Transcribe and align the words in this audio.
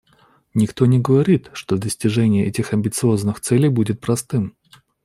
Никто 0.55 0.87
не 0.87 0.97
говорит, 0.97 1.51
что 1.53 1.77
достижение 1.77 2.47
этих 2.47 2.73
амбициозных 2.73 3.39
целей 3.39 3.69
будет 3.69 4.01
простым. 4.01 4.57